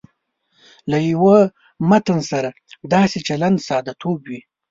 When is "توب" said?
4.01-4.19